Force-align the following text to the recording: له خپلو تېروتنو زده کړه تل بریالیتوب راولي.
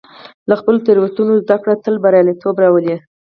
له 0.49 0.53
خپلو 0.59 0.77
تېروتنو 0.85 1.33
زده 1.43 1.55
کړه 1.63 1.73
تل 1.83 1.95
بریالیتوب 2.03 2.55
راولي. 2.63 2.95